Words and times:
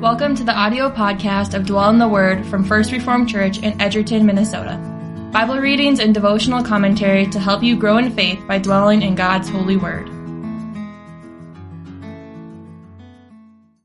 Welcome 0.00 0.34
to 0.36 0.44
the 0.44 0.54
audio 0.54 0.88
podcast 0.88 1.52
of 1.52 1.66
Dwell 1.66 1.90
in 1.90 1.98
the 1.98 2.08
Word 2.08 2.46
from 2.46 2.64
First 2.64 2.90
Reformed 2.90 3.28
Church 3.28 3.58
in 3.58 3.78
Edgerton, 3.78 4.24
Minnesota. 4.24 4.78
Bible 5.30 5.58
readings 5.58 6.00
and 6.00 6.14
devotional 6.14 6.64
commentary 6.64 7.26
to 7.26 7.38
help 7.38 7.62
you 7.62 7.76
grow 7.76 7.98
in 7.98 8.10
faith 8.16 8.42
by 8.48 8.56
dwelling 8.56 9.02
in 9.02 9.14
God's 9.14 9.50
holy 9.50 9.76
word. 9.76 10.08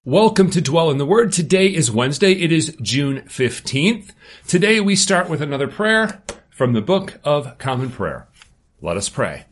Welcome 0.05 0.49
to 0.51 0.61
Dwell 0.61 0.89
in 0.89 0.99
the 0.99 1.05
Word. 1.05 1.33
Today 1.33 1.67
is 1.67 1.91
Wednesday. 1.91 2.31
It 2.31 2.53
is 2.53 2.77
June 2.81 3.23
15th. 3.23 4.11
Today 4.47 4.79
we 4.79 4.95
start 4.95 5.29
with 5.29 5.41
another 5.41 5.67
prayer 5.67 6.23
from 6.49 6.71
the 6.71 6.81
Book 6.81 7.19
of 7.25 7.57
Common 7.57 7.89
Prayer. 7.89 8.29
Let 8.81 8.95
us 8.95 9.09
pray. 9.09 9.47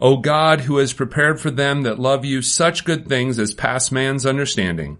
O 0.00 0.16
God, 0.16 0.62
who 0.62 0.78
has 0.78 0.94
prepared 0.94 1.38
for 1.38 1.50
them 1.50 1.82
that 1.82 1.98
love 1.98 2.24
you 2.24 2.40
such 2.40 2.86
good 2.86 3.06
things 3.06 3.38
as 3.38 3.52
pass 3.52 3.92
man's 3.92 4.24
understanding, 4.24 4.96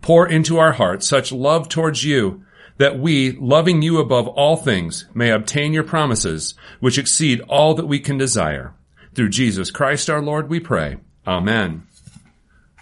pour 0.00 0.28
into 0.28 0.58
our 0.58 0.72
hearts 0.72 1.08
such 1.08 1.32
love 1.32 1.68
towards 1.68 2.04
you 2.04 2.44
that 2.78 2.98
we, 2.98 3.32
loving 3.32 3.82
you 3.82 3.98
above 3.98 4.28
all 4.28 4.56
things, 4.56 5.06
may 5.12 5.30
obtain 5.30 5.72
your 5.72 5.82
promises, 5.82 6.54
which 6.80 6.98
exceed 6.98 7.40
all 7.42 7.74
that 7.74 7.86
we 7.86 7.98
can 7.98 8.16
desire. 8.16 8.74
Through 9.14 9.30
Jesus 9.30 9.70
Christ 9.70 10.08
our 10.08 10.22
Lord 10.22 10.48
we 10.48 10.60
pray. 10.60 10.98
Amen. 11.26 11.86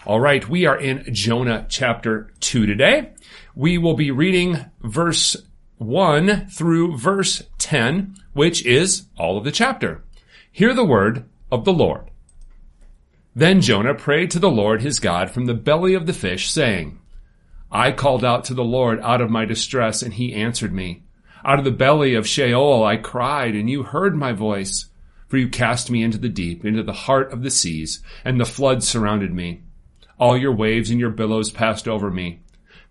All 0.05 0.21
right, 0.21 0.49
we 0.49 0.67
are 0.67 0.79
in 0.79 1.05
Jonah 1.13 1.67
chapter 1.69 2.31
2 2.41 2.67
today. 2.67 3.13
We 3.57 3.79
will 3.79 3.95
be 3.95 4.11
reading 4.11 4.67
verse 4.83 5.37
1 5.79 6.49
through 6.51 6.97
verse 6.97 7.43
10, 7.59 8.17
which 8.33 8.65
is 8.65 9.07
all 9.19 9.37
of 9.37 9.45
the 9.45 9.51
chapter. 9.51 10.05
Hear 10.53 10.75
the 10.75 10.85
word 10.85 11.25
of 11.51 11.65
the 11.65 11.73
Lord. 11.73 12.11
Then 13.35 13.61
Jonah 13.61 13.95
prayed 13.95 14.31
to 14.31 14.39
the 14.39 14.51
Lord 14.51 14.81
his 14.81 15.01
God 15.01 15.31
from 15.31 15.47
the 15.47 15.55
belly 15.55 15.95
of 15.95 16.07
the 16.07 16.13
fish, 16.13 16.51
saying, 16.51 16.99
I 17.77 17.93
called 17.93 18.25
out 18.25 18.45
to 18.45 18.55
the 18.55 18.65
Lord 18.65 19.01
out 19.03 19.21
of 19.21 19.29
my 19.29 19.45
distress, 19.45 20.01
and 20.01 20.15
he 20.15 20.33
answered 20.33 20.73
me. 20.73 21.03
Out 21.45 21.59
of 21.59 21.67
the 21.67 21.71
belly 21.71 22.15
of 22.15 22.27
Sheol 22.27 22.83
I 22.83 22.97
cried, 22.97 23.55
and 23.55 23.69
you 23.69 23.83
heard 23.83 24.17
my 24.17 24.33
voice. 24.33 24.87
For 25.29 25.37
you 25.37 25.51
cast 25.51 25.91
me 25.91 26.03
into 26.03 26.17
the 26.17 26.31
deep, 26.31 26.65
into 26.65 26.83
the 26.83 26.95
heart 26.95 27.31
of 27.35 27.43
the 27.43 27.51
seas, 27.51 28.03
and 28.25 28.41
the 28.41 28.47
flood 28.47 28.83
surrounded 28.83 29.35
me. 29.35 29.61
All 30.19 30.39
your 30.39 30.55
waves 30.55 30.89
and 30.89 30.99
your 30.99 31.11
billows 31.11 31.51
passed 31.51 31.87
over 31.87 32.11
me. 32.11 32.41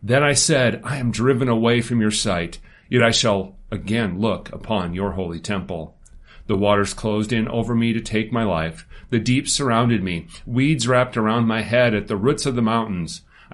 Then 0.04 0.22
I 0.22 0.34
said, 0.34 0.82
I 0.84 0.98
am 0.98 1.10
driven 1.10 1.50
away 1.50 1.82
from 1.82 2.00
your 2.00 2.12
sight, 2.12 2.60
yet 2.88 3.02
I 3.02 3.10
shall 3.10 3.56
again 3.72 4.20
look 4.20 4.54
upon 4.54 4.94
your 4.94 5.14
holy 5.14 5.40
temple. 5.40 5.98
The 6.46 6.58
waters 6.58 6.94
closed 6.94 7.34
in 7.34 7.48
over 7.48 7.74
me 7.74 7.92
to 7.94 8.02
take 8.02 8.32
my 8.32 8.44
life. 8.44 8.88
The 9.10 9.18
deep 9.18 9.50
surrounded 9.50 10.04
me. 10.04 10.28
Weeds 10.46 10.88
wrapped 10.88 11.18
around 11.18 11.48
my 11.48 11.64
head 11.64 11.96
at 11.96 12.08
the 12.08 12.18
roots 12.18 12.46
of 12.46 12.56
the 12.56 12.62
mountains. 12.62 13.22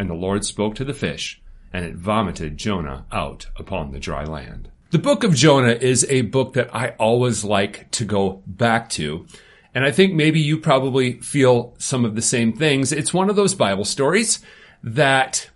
And 0.00 0.08
the 0.08 0.14
Lord 0.14 0.46
spoke 0.46 0.76
to 0.76 0.84
the 0.86 0.94
fish, 0.94 1.42
and 1.74 1.84
it 1.84 1.94
vomited 1.94 2.56
Jonah 2.56 3.04
out 3.12 3.48
upon 3.56 3.92
the 3.92 4.00
dry 4.00 4.24
land. 4.24 4.70
The 4.92 4.98
book 4.98 5.24
of 5.24 5.34
Jonah 5.34 5.74
is 5.74 6.06
a 6.08 6.22
book 6.22 6.54
that 6.54 6.74
I 6.74 6.94
always 6.98 7.44
like 7.44 7.90
to 7.90 8.06
go 8.06 8.42
back 8.46 8.88
to. 8.92 9.26
And 9.74 9.84
I 9.84 9.90
think 9.90 10.14
maybe 10.14 10.40
you 10.40 10.56
probably 10.56 11.20
feel 11.20 11.74
some 11.76 12.06
of 12.06 12.14
the 12.14 12.22
same 12.22 12.54
things. 12.54 12.92
It's 12.92 13.12
one 13.12 13.28
of 13.28 13.36
those 13.36 13.54
Bible 13.54 13.84
stories 13.84 14.40
that 14.82 15.50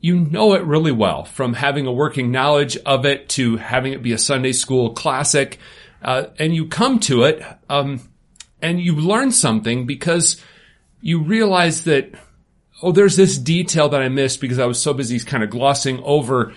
you 0.00 0.18
know 0.18 0.54
it 0.54 0.64
really 0.64 0.90
well 0.90 1.24
from 1.24 1.52
having 1.52 1.86
a 1.86 1.92
working 1.92 2.30
knowledge 2.32 2.78
of 2.86 3.04
it 3.04 3.28
to 3.28 3.58
having 3.58 3.92
it 3.92 4.02
be 4.02 4.12
a 4.12 4.18
Sunday 4.18 4.52
school 4.52 4.94
classic. 4.94 5.58
Uh, 6.00 6.28
and 6.38 6.54
you 6.54 6.68
come 6.68 7.00
to 7.00 7.24
it, 7.24 7.44
um, 7.68 8.00
and 8.62 8.80
you 8.80 8.96
learn 8.96 9.30
something 9.30 9.84
because 9.84 10.42
you 11.02 11.22
realize 11.22 11.84
that, 11.84 12.14
oh, 12.84 12.92
there's 12.92 13.16
this 13.16 13.38
detail 13.38 13.88
that 13.88 14.02
I 14.02 14.08
missed 14.08 14.40
because 14.40 14.58
I 14.58 14.66
was 14.66 14.80
so 14.80 14.94
busy 14.94 15.18
kind 15.20 15.42
of 15.42 15.50
glossing 15.50 16.00
over 16.02 16.52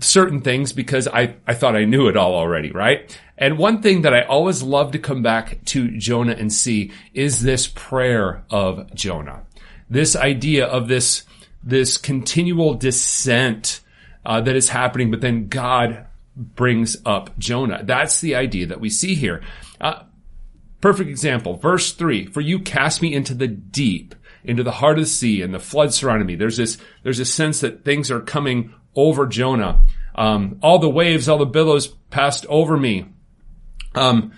certain 0.00 0.40
things 0.40 0.72
because 0.72 1.08
I, 1.08 1.36
I 1.46 1.54
thought 1.54 1.74
I 1.74 1.84
knew 1.84 2.08
it 2.08 2.16
all 2.16 2.34
already, 2.34 2.70
right? 2.70 3.18
And 3.36 3.58
one 3.58 3.82
thing 3.82 4.02
that 4.02 4.14
I 4.14 4.22
always 4.22 4.62
love 4.62 4.92
to 4.92 4.98
come 4.98 5.22
back 5.22 5.64
to 5.66 5.96
Jonah 5.96 6.36
and 6.38 6.52
see 6.52 6.92
is 7.12 7.42
this 7.42 7.66
prayer 7.66 8.44
of 8.50 8.94
Jonah 8.94 9.42
this 9.90 10.14
idea 10.16 10.66
of 10.66 10.88
this 10.88 11.24
this 11.62 11.98
continual 11.98 12.74
descent 12.74 13.80
uh, 14.24 14.40
that 14.40 14.56
is 14.56 14.70
happening, 14.70 15.10
but 15.10 15.20
then 15.20 15.48
God 15.48 16.06
brings 16.34 16.96
up 17.04 17.36
Jonah. 17.38 17.82
That's 17.82 18.22
the 18.22 18.36
idea 18.36 18.68
that 18.68 18.80
we 18.80 18.88
see 18.88 19.14
here. 19.14 19.42
Uh, 19.78 20.04
perfect 20.80 21.10
example, 21.10 21.56
verse 21.56 21.92
three: 21.92 22.24
"For 22.26 22.40
you 22.40 22.60
cast 22.60 23.02
me 23.02 23.12
into 23.12 23.34
the 23.34 23.48
deep, 23.48 24.14
into 24.44 24.62
the 24.62 24.72
heart 24.72 24.98
of 24.98 25.04
the 25.04 25.10
sea, 25.10 25.42
and 25.42 25.52
the 25.52 25.58
flood 25.58 25.92
surrounded 25.92 26.26
me." 26.26 26.36
There's 26.36 26.56
this 26.56 26.78
there's 27.02 27.20
a 27.20 27.24
sense 27.24 27.60
that 27.60 27.84
things 27.84 28.10
are 28.10 28.20
coming 28.20 28.74
over 28.94 29.26
Jonah. 29.26 29.84
Um, 30.14 30.58
all 30.62 30.78
the 30.78 30.90
waves, 30.90 31.28
all 31.28 31.38
the 31.38 31.46
billows 31.46 31.88
passed 32.10 32.46
over 32.46 32.76
me. 32.76 33.06
Um, 33.94 34.32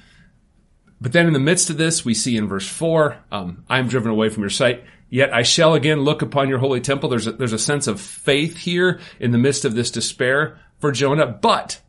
but 1.01 1.13
then 1.13 1.27
in 1.27 1.33
the 1.33 1.41
midst 1.41 1.69
of 1.69 1.77
this, 1.77 2.05
we 2.05 2.15
see 2.15 2.37
in 2.37 2.47
verse 2.47 2.67
four, 2.67 3.19
um, 3.33 3.65
I 3.69 3.79
am 3.79 3.89
driven 3.89 4.11
away 4.11 4.29
from 4.29 4.43
your 4.43 4.51
sight. 4.51 4.85
Yet 5.11 5.35
I 5.35 5.43
shall 5.43 5.75
again 5.75 6.01
look 6.01 6.23
upon 6.23 6.49
your 6.49 6.59
holy 6.59 6.81
temple. 6.81 7.11
There's 7.11 7.27
a, 7.27 7.33
there's 7.33 7.53
a 7.53 7.59
sense 7.59 7.87
of 7.87 8.01
faith 8.01 8.57
here 8.57 8.99
in 9.21 9.31
the 9.31 9.37
midst 9.37 9.67
of 9.67 9.75
this 9.75 9.91
despair 9.91 10.59
for 10.79 10.91
Jonah, 10.91 11.27
but 11.27 11.83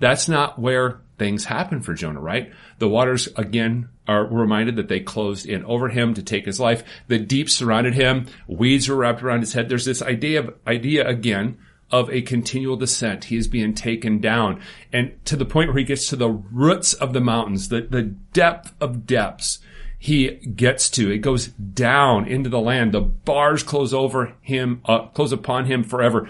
that's 0.00 0.28
not 0.28 0.58
where 0.58 1.01
things 1.18 1.44
happen 1.44 1.80
for 1.80 1.94
Jonah, 1.94 2.20
right? 2.20 2.52
The 2.78 2.88
waters 2.88 3.28
again 3.36 3.88
are 4.08 4.24
reminded 4.24 4.76
that 4.76 4.88
they 4.88 5.00
closed 5.00 5.46
in 5.46 5.64
over 5.64 5.88
him 5.88 6.14
to 6.14 6.22
take 6.22 6.46
his 6.46 6.58
life. 6.58 6.82
The 7.08 7.18
deep 7.18 7.48
surrounded 7.48 7.94
him. 7.94 8.26
Weeds 8.46 8.88
were 8.88 8.96
wrapped 8.96 9.22
around 9.22 9.40
his 9.40 9.52
head. 9.52 9.68
There's 9.68 9.84
this 9.84 10.02
idea 10.02 10.40
of, 10.40 10.54
idea 10.66 11.06
again 11.06 11.58
of 11.90 12.10
a 12.10 12.22
continual 12.22 12.76
descent. 12.76 13.24
He 13.24 13.36
is 13.36 13.46
being 13.46 13.74
taken 13.74 14.18
down 14.18 14.60
and 14.92 15.12
to 15.26 15.36
the 15.36 15.44
point 15.44 15.68
where 15.68 15.78
he 15.78 15.84
gets 15.84 16.08
to 16.08 16.16
the 16.16 16.30
roots 16.30 16.94
of 16.94 17.12
the 17.12 17.20
mountains, 17.20 17.68
the, 17.68 17.82
the 17.82 18.02
depth 18.02 18.74
of 18.80 19.06
depths 19.06 19.58
he 19.98 20.30
gets 20.30 20.90
to. 20.90 21.12
It 21.12 21.18
goes 21.18 21.46
down 21.48 22.26
into 22.26 22.50
the 22.50 22.58
land. 22.58 22.92
The 22.92 23.02
bars 23.02 23.62
close 23.62 23.92
over 23.92 24.34
him, 24.40 24.80
uh, 24.84 25.06
close 25.08 25.30
upon 25.30 25.66
him 25.66 25.84
forever. 25.84 26.28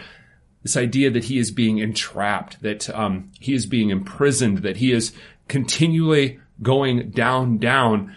This 0.62 0.76
idea 0.76 1.10
that 1.10 1.24
he 1.24 1.38
is 1.38 1.50
being 1.50 1.78
entrapped, 1.78 2.62
that 2.62 2.88
um, 2.90 3.30
he 3.40 3.52
is 3.52 3.66
being 3.66 3.90
imprisoned, 3.90 4.58
that 4.58 4.76
he 4.76 4.92
is 4.92 5.12
continually 5.48 6.38
going 6.62 7.10
down, 7.10 7.58
down. 7.58 8.14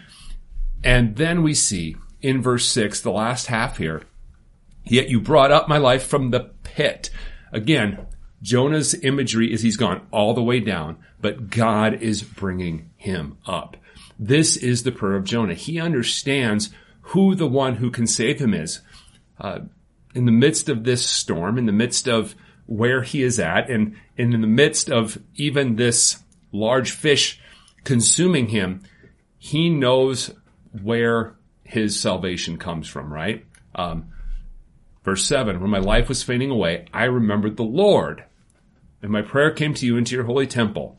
And 0.84 1.16
then 1.16 1.42
we 1.42 1.54
see 1.54 1.96
in 2.22 2.42
verse 2.42 2.64
six, 2.66 3.00
the 3.00 3.10
last 3.10 3.48
half 3.48 3.78
here, 3.78 4.02
yet 4.84 5.08
you 5.08 5.20
brought 5.20 5.50
up 5.50 5.68
my 5.68 5.78
life 5.78 6.06
from 6.06 6.30
the 6.30 6.50
pit. 6.62 7.10
Again, 7.52 8.06
Jonah's 8.42 8.94
imagery 8.94 9.52
is 9.52 9.62
he's 9.62 9.76
gone 9.76 10.06
all 10.12 10.34
the 10.34 10.42
way 10.42 10.60
down, 10.60 10.98
but 11.20 11.50
God 11.50 11.94
is 11.94 12.22
bringing 12.22 12.90
him 12.96 13.38
up. 13.46 13.76
This 14.18 14.56
is 14.56 14.82
the 14.82 14.92
prayer 14.92 15.16
of 15.16 15.24
Jonah. 15.24 15.54
He 15.54 15.80
understands 15.80 16.70
who 17.00 17.34
the 17.34 17.48
one 17.48 17.76
who 17.76 17.90
can 17.90 18.06
save 18.06 18.38
him 18.38 18.54
is. 18.54 18.80
Uh, 19.40 19.60
in 20.16 20.24
the 20.24 20.32
midst 20.32 20.68
of 20.68 20.84
this 20.84 21.04
storm, 21.04 21.58
in 21.58 21.66
the 21.66 21.72
midst 21.72 22.08
of 22.08 22.34
where 22.66 23.02
he 23.02 23.22
is 23.22 23.38
at, 23.38 23.70
and, 23.70 23.96
and 24.18 24.34
in 24.34 24.40
the 24.40 24.46
midst 24.46 24.90
of 24.90 25.18
even 25.36 25.76
this 25.76 26.18
large 26.52 26.90
fish 26.90 27.40
consuming 27.84 28.48
him, 28.48 28.82
he 29.38 29.68
knows 29.68 30.34
where 30.82 31.36
his 31.62 31.98
salvation 31.98 32.56
comes 32.56 32.88
from, 32.88 33.12
right? 33.12 33.44
Um, 33.74 34.08
verse 35.04 35.24
7 35.24 35.60
When 35.60 35.70
my 35.70 35.78
life 35.78 36.08
was 36.08 36.22
fading 36.22 36.50
away, 36.50 36.86
I 36.92 37.04
remembered 37.04 37.56
the 37.56 37.62
Lord, 37.62 38.24
and 39.02 39.12
my 39.12 39.22
prayer 39.22 39.52
came 39.52 39.74
to 39.74 39.86
you 39.86 39.96
into 39.96 40.16
your 40.16 40.24
holy 40.24 40.46
temple 40.46 40.98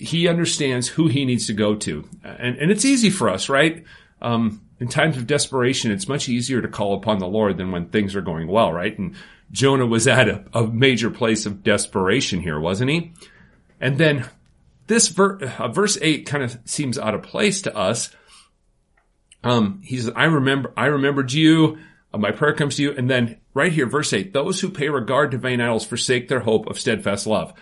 he 0.00 0.28
understands 0.28 0.88
who 0.88 1.08
he 1.08 1.24
needs 1.24 1.46
to 1.46 1.52
go 1.52 1.74
to. 1.74 2.08
And, 2.24 2.56
and 2.56 2.70
it's 2.70 2.84
easy 2.84 3.10
for 3.10 3.28
us, 3.28 3.48
right? 3.48 3.84
Um, 4.22 4.62
in 4.80 4.88
times 4.88 5.16
of 5.16 5.26
desperation, 5.26 5.92
it's 5.92 6.08
much 6.08 6.28
easier 6.28 6.62
to 6.62 6.68
call 6.68 6.94
upon 6.94 7.18
the 7.18 7.28
Lord 7.28 7.58
than 7.58 7.70
when 7.70 7.90
things 7.90 8.16
are 8.16 8.22
going 8.22 8.48
well, 8.48 8.72
right? 8.72 8.98
And 8.98 9.14
Jonah 9.52 9.86
was 9.86 10.08
at 10.08 10.28
a, 10.28 10.44
a 10.54 10.66
major 10.66 11.10
place 11.10 11.44
of 11.46 11.62
desperation 11.62 12.40
here, 12.40 12.58
wasn't 12.58 12.90
he? 12.90 13.12
And 13.80 13.98
then 13.98 14.28
this 14.86 15.08
ver- 15.08 15.38
uh, 15.38 15.68
verse 15.68 15.98
8 16.00 16.26
kind 16.26 16.42
of 16.42 16.58
seems 16.64 16.98
out 16.98 17.14
of 17.14 17.22
place 17.22 17.62
to 17.62 17.76
us. 17.76 18.10
Um, 19.44 19.80
he 19.84 19.98
says, 19.98 20.10
I 20.16 20.24
remember, 20.24 20.72
I 20.76 20.86
remembered 20.86 21.32
you 21.32 21.78
Uh, 22.12 22.18
my 22.18 22.30
prayer 22.30 22.54
comes 22.54 22.76
to 22.76 22.82
you. 22.82 22.92
And 22.96 23.08
then 23.08 23.36
right 23.54 23.72
here, 23.72 23.86
verse 23.86 24.12
8, 24.12 24.32
those 24.32 24.60
who 24.60 24.70
pay 24.70 24.88
regard 24.88 25.30
to 25.30 25.38
vain 25.38 25.60
idols 25.60 25.86
forsake 25.86 26.28
their 26.28 26.40
hope 26.40 26.66
of 26.66 26.78
steadfast 26.78 27.26
love. 27.26 27.52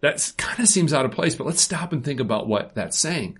That 0.00 0.32
kind 0.36 0.60
of 0.60 0.68
seems 0.68 0.92
out 0.92 1.04
of 1.04 1.12
place, 1.12 1.34
but 1.34 1.46
let's 1.46 1.60
stop 1.62 1.92
and 1.92 2.04
think 2.04 2.20
about 2.20 2.48
what 2.48 2.74
that's 2.74 2.98
saying. 2.98 3.38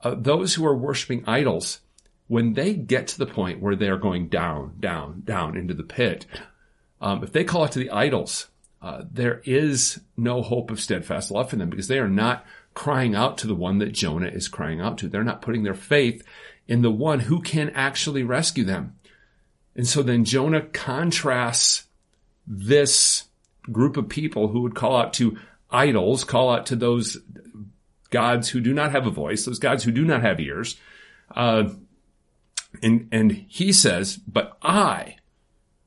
Uh, 0.00 0.14
those 0.16 0.54
who 0.54 0.64
are 0.64 0.76
worshiping 0.76 1.24
idols, 1.26 1.80
when 2.28 2.54
they 2.54 2.74
get 2.74 3.08
to 3.08 3.18
the 3.18 3.26
point 3.26 3.60
where 3.60 3.76
they're 3.76 3.98
going 3.98 4.28
down, 4.28 4.74
down, 4.80 5.22
down 5.24 5.56
into 5.56 5.74
the 5.74 5.82
pit, 5.82 6.26
um, 7.00 7.22
if 7.22 7.32
they 7.32 7.44
call 7.44 7.64
out 7.64 7.72
to 7.72 7.78
the 7.78 7.90
idols, 7.90 8.48
uh, 8.82 9.02
there 9.10 9.42
is 9.44 10.00
no 10.16 10.42
hope 10.42 10.70
of 10.70 10.80
steadfast 10.80 11.30
love 11.30 11.50
for 11.50 11.56
them 11.56 11.70
because 11.70 11.88
they 11.88 11.98
are 11.98 12.08
not 12.08 12.44
crying 12.74 13.14
out 13.14 13.38
to 13.38 13.46
the 13.46 13.54
one 13.54 13.78
that 13.78 13.92
Jonah 13.92 14.28
is 14.28 14.48
crying 14.48 14.80
out 14.80 14.98
to. 14.98 15.08
They're 15.08 15.24
not 15.24 15.42
putting 15.42 15.62
their 15.62 15.74
faith 15.74 16.22
in 16.68 16.82
the 16.82 16.90
one 16.90 17.20
who 17.20 17.40
can 17.40 17.70
actually 17.70 18.22
rescue 18.22 18.64
them. 18.64 18.96
And 19.74 19.86
so 19.86 20.02
then 20.02 20.24
Jonah 20.24 20.62
contrasts 20.62 21.84
this 22.46 23.24
group 23.70 23.96
of 23.96 24.08
people 24.08 24.48
who 24.48 24.60
would 24.62 24.74
call 24.74 24.96
out 24.96 25.12
to 25.14 25.38
idols, 25.70 26.24
call 26.24 26.50
out 26.50 26.66
to 26.66 26.76
those 26.76 27.18
gods 28.10 28.48
who 28.48 28.60
do 28.60 28.72
not 28.72 28.92
have 28.92 29.06
a 29.06 29.10
voice, 29.10 29.44
those 29.44 29.58
gods 29.58 29.84
who 29.84 29.90
do 29.90 30.04
not 30.04 30.22
have 30.22 30.40
ears. 30.40 30.76
Uh, 31.34 31.70
and, 32.82 33.08
and 33.12 33.32
he 33.48 33.72
says, 33.72 34.16
but 34.16 34.56
I, 34.62 35.16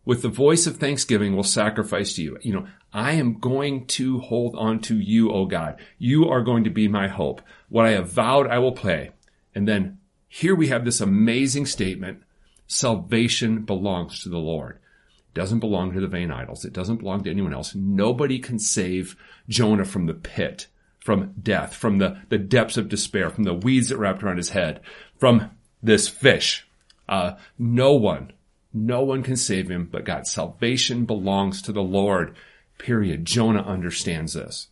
with 0.05 0.21
the 0.21 0.29
voice 0.29 0.67
of 0.67 0.77
thanksgiving, 0.77 1.35
will 1.35 1.43
sacrifice 1.43 2.13
to 2.15 2.23
you. 2.23 2.37
You 2.41 2.53
know, 2.53 2.67
I 2.91 3.13
am 3.13 3.39
going 3.39 3.85
to 3.87 4.19
hold 4.19 4.55
on 4.55 4.79
to 4.81 4.97
you, 4.97 5.31
O 5.31 5.45
God. 5.45 5.79
You 5.97 6.27
are 6.29 6.41
going 6.41 6.63
to 6.63 6.69
be 6.69 6.87
my 6.87 7.07
hope. 7.07 7.41
What 7.69 7.85
I 7.85 7.91
have 7.91 8.09
vowed, 8.09 8.47
I 8.47 8.59
will 8.59 8.71
pay. 8.71 9.11
And 9.53 9.67
then 9.67 9.99
here 10.27 10.55
we 10.55 10.69
have 10.69 10.85
this 10.85 11.01
amazing 11.01 11.65
statement 11.65 12.23
salvation 12.67 13.63
belongs 13.63 14.21
to 14.21 14.29
the 14.29 14.37
Lord. 14.37 14.79
It 15.17 15.33
doesn't 15.33 15.59
belong 15.59 15.93
to 15.93 15.99
the 15.99 16.07
vain 16.07 16.31
idols. 16.31 16.65
It 16.65 16.73
doesn't 16.73 16.97
belong 16.97 17.23
to 17.23 17.31
anyone 17.31 17.53
else. 17.53 17.75
Nobody 17.75 18.39
can 18.39 18.59
save 18.59 19.15
Jonah 19.47 19.85
from 19.85 20.05
the 20.05 20.13
pit, 20.13 20.67
from 20.99 21.33
death, 21.41 21.75
from 21.75 21.97
the, 21.97 22.19
the 22.29 22.37
depths 22.37 22.77
of 22.77 22.89
despair, 22.89 23.29
from 23.29 23.43
the 23.43 23.53
weeds 23.53 23.89
that 23.89 23.97
wrapped 23.97 24.23
around 24.23 24.37
his 24.37 24.49
head, 24.49 24.81
from 25.17 25.51
this 25.81 26.07
fish. 26.07 26.67
Uh, 27.09 27.35
no 27.57 27.93
one, 27.93 28.31
no 28.73 29.01
one 29.03 29.23
can 29.23 29.35
save 29.35 29.69
him 29.69 29.89
but 29.91 30.05
God. 30.05 30.27
Salvation 30.27 31.05
belongs 31.05 31.61
to 31.63 31.73
the 31.73 31.83
Lord. 31.83 32.35
Period. 32.77 33.25
Jonah 33.25 33.63
understands 33.63 34.33
this. 34.33 34.67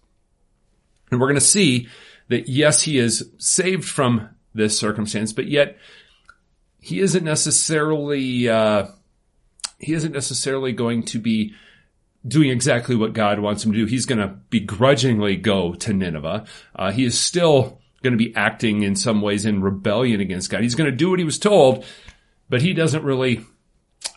And 1.11 1.19
we're 1.19 1.27
going 1.27 1.35
to 1.35 1.41
see 1.41 1.89
that 2.29 2.47
yes, 2.47 2.83
he 2.83 2.97
is 2.97 3.29
saved 3.37 3.85
from 3.85 4.29
this 4.53 4.77
circumstance, 4.77 5.33
but 5.33 5.47
yet 5.47 5.77
he 6.79 6.99
isn't 6.99 7.23
necessarily 7.23 8.47
uh, 8.47 8.87
he 9.79 9.93
isn't 9.93 10.13
necessarily 10.13 10.71
going 10.71 11.03
to 11.03 11.19
be 11.19 11.53
doing 12.27 12.49
exactly 12.49 12.95
what 12.95 13.13
God 13.13 13.39
wants 13.39 13.63
him 13.63 13.71
to 13.71 13.77
do. 13.77 13.85
He's 13.85 14.05
going 14.05 14.19
to 14.19 14.35
begrudgingly 14.49 15.37
go 15.37 15.73
to 15.75 15.93
Nineveh. 15.93 16.45
Uh, 16.75 16.91
he 16.91 17.05
is 17.05 17.19
still 17.19 17.79
going 18.03 18.11
to 18.11 18.17
be 18.17 18.35
acting 18.35 18.83
in 18.83 18.95
some 18.95 19.21
ways 19.21 19.45
in 19.45 19.61
rebellion 19.61 20.19
against 20.21 20.49
God. 20.49 20.61
He's 20.61 20.75
going 20.75 20.89
to 20.89 20.95
do 20.95 21.09
what 21.09 21.19
he 21.19 21.25
was 21.25 21.39
told, 21.39 21.85
but 22.49 22.61
he 22.61 22.73
doesn't 22.73 23.03
really 23.03 23.45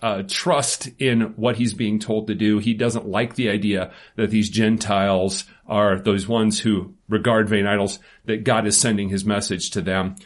uh, 0.03 0.23
trust 0.27 0.89
in 0.99 1.21
what 1.37 1.57
he's 1.57 1.75
being 1.75 1.99
told 1.99 2.27
to 2.27 2.35
do. 2.35 2.59
He 2.59 2.75
doesn't 2.75 3.09
like 3.09 3.35
the 3.35 3.51
idea 3.51 3.93
that 4.17 4.31
these 4.31 4.49
Gentiles 4.49 5.45
are 5.67 5.99
those 5.99 6.27
ones 6.27 6.61
who 6.61 6.95
regard 7.09 7.49
vain 7.49 7.67
idols, 7.67 7.99
that 8.25 8.45
God 8.45 8.67
is 8.67 8.79
sending 8.79 9.09
his 9.09 9.25
message 9.25 9.71
to 9.71 9.81
them. 9.81 10.17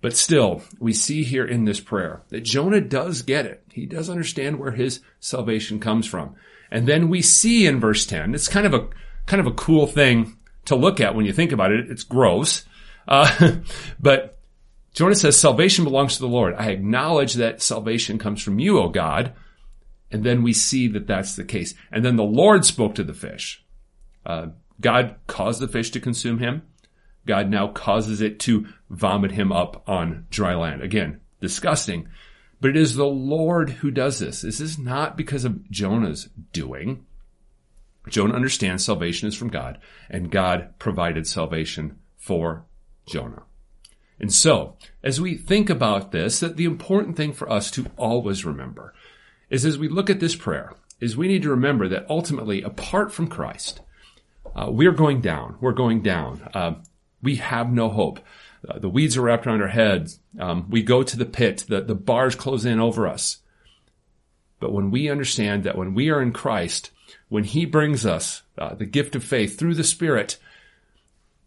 But 0.00 0.16
still, 0.16 0.62
we 0.80 0.92
see 0.92 1.22
here 1.22 1.44
in 1.44 1.64
this 1.64 1.78
prayer 1.78 2.22
that 2.30 2.42
Jonah 2.42 2.80
does 2.80 3.22
get 3.22 3.46
it. 3.46 3.62
He 3.70 3.86
does 3.86 4.10
understand 4.10 4.58
where 4.58 4.72
his 4.72 5.00
salvation 5.20 5.78
comes 5.78 6.06
from. 6.06 6.34
And 6.70 6.88
then 6.88 7.08
we 7.08 7.22
see 7.22 7.66
in 7.66 7.78
verse 7.78 8.04
10, 8.06 8.34
it's 8.34 8.48
kind 8.48 8.66
of 8.66 8.74
a, 8.74 8.88
kind 9.26 9.40
of 9.40 9.46
a 9.46 9.54
cool 9.54 9.86
thing 9.86 10.36
to 10.64 10.74
look 10.74 11.00
at 11.00 11.14
when 11.14 11.24
you 11.24 11.32
think 11.32 11.52
about 11.52 11.70
it. 11.70 11.88
It's 11.90 12.02
gross. 12.02 12.64
Uh, 13.06 13.58
but 14.00 14.38
Jonah 14.92 15.14
says, 15.14 15.38
salvation 15.38 15.84
belongs 15.84 16.16
to 16.16 16.22
the 16.22 16.28
Lord. 16.28 16.54
I 16.58 16.70
acknowledge 16.70 17.34
that 17.34 17.62
salvation 17.62 18.18
comes 18.18 18.42
from 18.42 18.58
you, 18.58 18.78
O 18.78 18.88
God. 18.88 19.32
And 20.10 20.22
then 20.22 20.42
we 20.42 20.52
see 20.52 20.88
that 20.88 21.06
that's 21.06 21.34
the 21.34 21.44
case. 21.44 21.74
And 21.90 22.04
then 22.04 22.16
the 22.16 22.22
Lord 22.22 22.66
spoke 22.66 22.94
to 22.96 23.04
the 23.04 23.14
fish. 23.14 23.64
Uh, 24.26 24.48
God 24.80 25.16
caused 25.26 25.60
the 25.60 25.68
fish 25.68 25.90
to 25.92 26.00
consume 26.00 26.38
him. 26.38 26.62
God 27.26 27.48
now 27.48 27.68
causes 27.68 28.20
it 28.20 28.40
to 28.40 28.66
vomit 28.90 29.32
him 29.32 29.52
up 29.52 29.88
on 29.88 30.26
dry 30.28 30.54
land. 30.54 30.82
Again, 30.82 31.20
disgusting. 31.40 32.08
But 32.60 32.70
it 32.70 32.76
is 32.76 32.94
the 32.94 33.06
Lord 33.06 33.70
who 33.70 33.90
does 33.90 34.18
this. 34.18 34.42
This 34.42 34.60
is 34.60 34.78
not 34.78 35.16
because 35.16 35.44
of 35.44 35.70
Jonah's 35.70 36.28
doing. 36.52 37.06
Jonah 38.08 38.34
understands 38.34 38.84
salvation 38.84 39.28
is 39.28 39.34
from 39.34 39.48
God, 39.48 39.78
and 40.10 40.30
God 40.30 40.78
provided 40.78 41.26
salvation 41.26 41.98
for 42.16 42.64
Jonah. 43.06 43.44
And 44.22 44.32
so, 44.32 44.76
as 45.02 45.20
we 45.20 45.36
think 45.36 45.68
about 45.68 46.12
this, 46.12 46.38
that 46.40 46.56
the 46.56 46.64
important 46.64 47.16
thing 47.16 47.32
for 47.32 47.50
us 47.50 47.72
to 47.72 47.90
always 47.98 48.44
remember 48.44 48.94
is 49.50 49.66
as 49.66 49.76
we 49.76 49.88
look 49.88 50.08
at 50.08 50.20
this 50.20 50.36
prayer, 50.36 50.72
is 51.00 51.16
we 51.16 51.26
need 51.26 51.42
to 51.42 51.50
remember 51.50 51.88
that 51.88 52.06
ultimately, 52.08 52.62
apart 52.62 53.12
from 53.12 53.26
Christ, 53.26 53.80
uh, 54.54 54.68
we're 54.70 54.92
going 54.92 55.20
down. 55.20 55.56
We're 55.60 55.72
going 55.72 56.02
down. 56.02 56.48
Uh, 56.54 56.74
we 57.20 57.36
have 57.36 57.72
no 57.72 57.88
hope. 57.88 58.20
Uh, 58.66 58.78
the 58.78 58.88
weeds 58.88 59.16
are 59.16 59.22
wrapped 59.22 59.46
around 59.46 59.60
our 59.60 59.68
heads. 59.68 60.20
Um, 60.38 60.70
we 60.70 60.82
go 60.82 61.02
to 61.02 61.16
the 61.16 61.26
pit. 61.26 61.64
The, 61.68 61.80
the 61.80 61.96
bars 61.96 62.36
close 62.36 62.64
in 62.64 62.78
over 62.78 63.08
us. 63.08 63.38
But 64.60 64.72
when 64.72 64.92
we 64.92 65.10
understand 65.10 65.64
that 65.64 65.76
when 65.76 65.94
we 65.94 66.10
are 66.10 66.22
in 66.22 66.32
Christ, 66.32 66.92
when 67.28 67.42
He 67.42 67.64
brings 67.64 68.06
us 68.06 68.42
uh, 68.56 68.76
the 68.76 68.86
gift 68.86 69.16
of 69.16 69.24
faith 69.24 69.58
through 69.58 69.74
the 69.74 69.82
Spirit, 69.82 70.38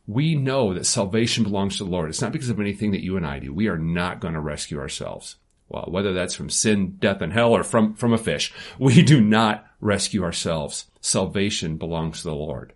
we 0.07 0.35
know 0.35 0.73
that 0.73 0.85
salvation 0.85 1.43
belongs 1.43 1.77
to 1.77 1.83
the 1.83 1.89
Lord. 1.89 2.09
It's 2.09 2.21
not 2.21 2.31
because 2.31 2.49
of 2.49 2.59
anything 2.59 2.91
that 2.91 3.03
you 3.03 3.17
and 3.17 3.25
I 3.25 3.39
do. 3.39 3.53
We 3.53 3.67
are 3.67 3.77
not 3.77 4.19
going 4.19 4.33
to 4.35 4.39
rescue 4.39 4.79
ourselves. 4.79 5.37
Well, 5.67 5.85
whether 5.87 6.13
that's 6.13 6.35
from 6.35 6.49
sin, 6.49 6.97
death, 6.99 7.21
and 7.21 7.33
hell 7.33 7.51
or 7.51 7.63
from, 7.63 7.95
from 7.95 8.13
a 8.13 8.17
fish, 8.17 8.53
we 8.77 9.01
do 9.01 9.19
not 9.19 9.65
rescue 9.81 10.23
ourselves. 10.23 10.85
Salvation 11.01 11.77
belongs 11.77 12.21
to 12.21 12.27
the 12.27 12.35
Lord. 12.35 12.73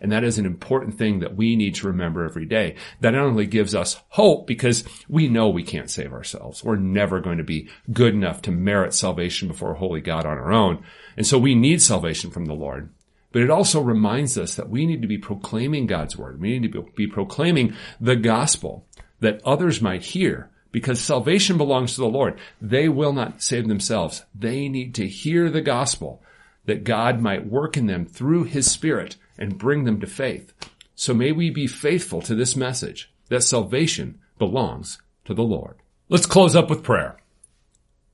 And 0.00 0.10
that 0.12 0.24
is 0.24 0.38
an 0.38 0.46
important 0.46 0.96
thing 0.96 1.20
that 1.20 1.36
we 1.36 1.56
need 1.56 1.74
to 1.76 1.86
remember 1.88 2.24
every 2.24 2.46
day. 2.46 2.76
That 3.00 3.10
not 3.10 3.26
only 3.26 3.46
gives 3.46 3.74
us 3.74 4.00
hope 4.08 4.46
because 4.46 4.84
we 5.08 5.28
know 5.28 5.50
we 5.50 5.62
can't 5.62 5.90
save 5.90 6.14
ourselves. 6.14 6.64
We're 6.64 6.76
never 6.76 7.20
going 7.20 7.36
to 7.36 7.44
be 7.44 7.68
good 7.92 8.14
enough 8.14 8.40
to 8.42 8.50
merit 8.50 8.94
salvation 8.94 9.48
before 9.48 9.72
a 9.72 9.78
holy 9.78 10.00
God 10.00 10.24
on 10.24 10.38
our 10.38 10.52
own. 10.52 10.82
And 11.18 11.26
so 11.26 11.38
we 11.38 11.54
need 11.54 11.82
salvation 11.82 12.30
from 12.30 12.46
the 12.46 12.54
Lord. 12.54 12.88
But 13.32 13.42
it 13.42 13.50
also 13.50 13.80
reminds 13.80 14.36
us 14.36 14.56
that 14.56 14.70
we 14.70 14.86
need 14.86 15.02
to 15.02 15.08
be 15.08 15.18
proclaiming 15.18 15.86
God's 15.86 16.16
word. 16.16 16.40
We 16.40 16.58
need 16.58 16.72
to 16.72 16.82
be 16.96 17.06
proclaiming 17.06 17.74
the 18.00 18.16
gospel 18.16 18.86
that 19.20 19.40
others 19.44 19.80
might 19.80 20.02
hear 20.02 20.50
because 20.72 21.00
salvation 21.00 21.56
belongs 21.56 21.94
to 21.94 22.00
the 22.00 22.08
Lord. 22.08 22.38
They 22.60 22.88
will 22.88 23.12
not 23.12 23.42
save 23.42 23.68
themselves. 23.68 24.24
They 24.34 24.68
need 24.68 24.94
to 24.96 25.06
hear 25.06 25.50
the 25.50 25.60
gospel 25.60 26.22
that 26.66 26.84
God 26.84 27.20
might 27.20 27.46
work 27.46 27.76
in 27.76 27.86
them 27.86 28.06
through 28.06 28.44
his 28.44 28.70
spirit 28.70 29.16
and 29.38 29.58
bring 29.58 29.84
them 29.84 30.00
to 30.00 30.06
faith. 30.06 30.52
So 30.94 31.14
may 31.14 31.32
we 31.32 31.50
be 31.50 31.66
faithful 31.66 32.20
to 32.22 32.34
this 32.34 32.56
message 32.56 33.12
that 33.28 33.42
salvation 33.42 34.20
belongs 34.38 35.00
to 35.24 35.34
the 35.34 35.42
Lord. 35.42 35.76
Let's 36.08 36.26
close 36.26 36.54
up 36.54 36.68
with 36.68 36.82
prayer. 36.82 37.16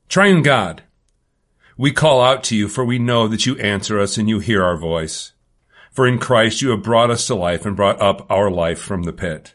Triune 0.08 0.42
God, 0.42 0.82
we 1.76 1.92
call 1.92 2.22
out 2.22 2.42
to 2.44 2.56
you 2.56 2.68
for 2.68 2.84
we 2.84 2.98
know 2.98 3.28
that 3.28 3.46
you 3.46 3.56
answer 3.58 4.00
us 4.00 4.16
and 4.16 4.28
you 4.28 4.38
hear 4.38 4.62
our 4.62 4.76
voice. 4.76 5.32
For 5.92 6.06
in 6.06 6.18
Christ 6.18 6.62
you 6.62 6.70
have 6.70 6.82
brought 6.82 7.10
us 7.10 7.26
to 7.26 7.34
life 7.34 7.66
and 7.66 7.76
brought 7.76 8.00
up 8.00 8.30
our 8.30 8.50
life 8.50 8.78
from 8.78 9.02
the 9.02 9.12
pit. 9.12 9.54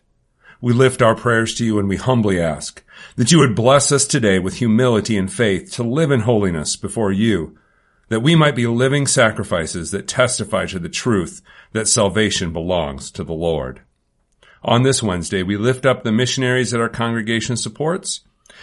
We 0.60 0.74
lift 0.74 1.01
our 1.01 1.16
prayers 1.16 1.56
to 1.56 1.66
you 1.66 1.80
and 1.80 1.90
we 1.90 1.98
humbly 1.98 2.40
ask 2.40 2.84
that 3.16 3.32
you 3.32 3.40
would 3.40 3.56
bless 3.56 3.92
us 3.92 4.06
today 4.06 4.38
with 4.38 4.58
humility 4.58 5.18
and 5.18 5.32
faith 5.32 5.72
to 5.74 5.84
live 5.84 6.12
in 6.12 6.22
holiness 6.22 6.75
before 6.75 7.12
you 7.12 7.58
that 8.10 8.20
we 8.20 8.36
might 8.36 8.56
be 8.56 8.68
living 8.68 9.08
sacrifices 9.08 9.92
that 9.92 10.06
testify 10.06 10.66
to 10.66 10.80
the 10.80 10.90
truth 10.90 11.42
that 11.72 11.88
salvation 11.88 12.51
belongs 12.51 13.10
to 13.10 13.24
the 13.24 13.34
Lord. 13.34 13.82
On 14.63 14.84
this 14.84 15.01
Wednesday, 15.01 15.44
we 15.44 15.56
lift 15.56 15.86
up 15.86 16.04
the 16.04 16.12
missionaries 16.12 16.72
that 16.72 16.82
our 16.82 16.90
congregation 16.90 17.56
supports. 17.56 18.20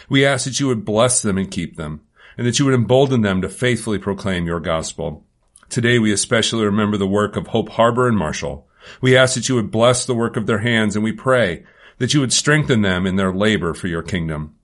We 0.07 0.25
ask 0.25 0.45
that 0.45 0.61
you 0.61 0.67
would 0.67 0.85
bless 0.85 1.23
them 1.23 1.39
and 1.39 1.51
keep 1.51 1.77
them, 1.77 2.03
and 2.39 2.47
that 2.47 2.59
you 2.59 2.65
would 2.65 2.75
embolden 2.75 3.21
them 3.21 3.43
to 3.43 3.49
faithfully 3.49 3.99
proclaim 3.99 4.47
your 4.47 4.61
gospel. 4.61 5.27
Today, 5.69 5.99
we 5.99 6.13
especially 6.13 6.65
remember 6.65 6.97
the 6.97 7.07
work 7.07 7.37
of 7.37 7.49
Hope 7.49 7.71
Harbor 7.71 8.09
and 8.09 8.17
Marshall. 8.17 8.67
We 9.03 9.17
ask 9.17 9.35
that 9.35 9.49
you 9.49 9.57
would 9.57 9.73
bless 9.73 10.07
the 10.07 10.15
work 10.15 10.37
of 10.37 10.47
their 10.47 10.61
hands, 10.61 10.95
and 10.95 11.05
we 11.05 11.13
pray 11.13 11.65
that 11.99 12.15
you 12.15 12.21
would 12.21 12.33
strengthen 12.33 12.81
them 12.81 13.07
in 13.07 13.17
their 13.17 13.33
labor 13.33 13.75
for 13.75 13.89
your 13.89 14.03
kingdom. 14.03 14.55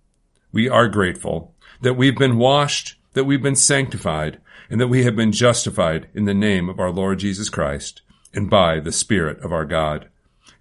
We 0.53 0.69
are 0.69 0.89
grateful 0.89 1.55
that 1.83 1.95
we've 1.95 2.17
been 2.17 2.39
washed, 2.39 2.95
that 3.15 3.25
we've 3.25 3.43
been 3.43 3.57
sanctified, 3.57 4.41
and 4.71 4.81
that 4.81 4.89
we 4.89 5.03
have 5.03 5.17
been 5.17 5.33
justified 5.33 6.09
in 6.15 6.25
the 6.25 6.33
name 6.33 6.69
of 6.69 6.79
our 6.79 6.91
Lord 6.91 7.19
Jesus 7.19 7.51
Christ 7.51 8.03
and 8.33 8.49
by 8.49 8.81
the 8.81 8.93
Spirit 8.93 9.41
of 9.41 9.53
our 9.53 9.65
God. 9.65 10.09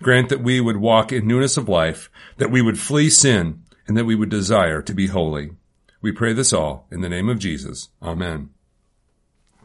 Grant 0.01 0.29
that 0.29 0.43
we 0.43 0.59
would 0.59 0.77
walk 0.77 1.11
in 1.11 1.27
newness 1.27 1.57
of 1.57 1.69
life, 1.69 2.09
that 2.37 2.51
we 2.51 2.61
would 2.61 2.79
flee 2.79 3.09
sin, 3.09 3.63
and 3.87 3.95
that 3.95 4.05
we 4.05 4.15
would 4.15 4.29
desire 4.29 4.81
to 4.81 4.93
be 4.93 5.07
holy. 5.07 5.51
We 6.03 6.11
pray 6.11 6.33
this 6.33 6.53
all 6.53 6.85
in 6.91 7.01
the 7.01 7.09
name 7.09 7.29
of 7.29 7.39
Jesus. 7.39 7.89
Amen. 8.01 8.49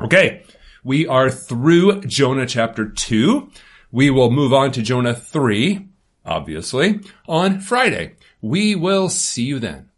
Okay. 0.00 0.44
We 0.84 1.06
are 1.06 1.28
through 1.28 2.02
Jonah 2.02 2.46
chapter 2.46 2.88
2. 2.88 3.50
We 3.90 4.10
will 4.10 4.30
move 4.30 4.52
on 4.54 4.70
to 4.72 4.82
Jonah 4.82 5.14
3, 5.14 5.88
obviously, 6.24 7.00
on 7.26 7.60
Friday. 7.60 8.14
We 8.40 8.76
will 8.76 9.08
see 9.08 9.42
you 9.42 9.58
then. 9.58 9.90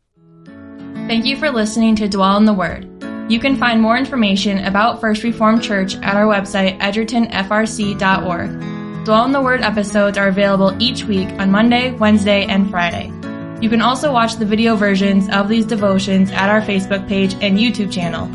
Thank 1.06 1.26
you 1.26 1.36
for 1.36 1.50
listening 1.50 1.96
to 1.96 2.08
Dwell 2.08 2.38
in 2.38 2.46
the 2.46 2.54
Word. 2.54 2.86
You 3.30 3.38
can 3.38 3.56
find 3.56 3.82
more 3.82 3.98
information 3.98 4.64
about 4.64 5.00
First 5.00 5.22
Reformed 5.22 5.62
Church 5.62 5.96
at 5.96 6.16
our 6.16 6.24
website, 6.24 6.80
edgertonfrc.org. 6.80 9.04
Dwell 9.04 9.24
in 9.26 9.32
the 9.32 9.42
Word 9.42 9.60
episodes 9.60 10.16
are 10.16 10.28
available 10.28 10.74
each 10.80 11.04
week 11.04 11.28
on 11.38 11.50
Monday, 11.50 11.92
Wednesday, 11.92 12.46
and 12.46 12.70
Friday. 12.70 13.09
You 13.60 13.68
can 13.68 13.82
also 13.82 14.10
watch 14.10 14.36
the 14.36 14.46
video 14.46 14.74
versions 14.74 15.28
of 15.28 15.48
these 15.48 15.66
devotions 15.66 16.30
at 16.30 16.48
our 16.48 16.62
Facebook 16.62 17.06
page 17.06 17.34
and 17.42 17.58
YouTube 17.58 17.92
channel 17.92 18.26